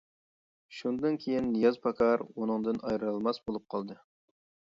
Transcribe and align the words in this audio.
شۇندىن 0.75 1.17
كېيىن 1.25 1.51
نىياز 1.57 1.77
پاكار 1.83 2.25
ئۇنىڭدىن 2.29 2.81
ئايرىلالماس 2.87 3.43
بولۇپ 3.51 3.67
قالدى. 3.75 4.01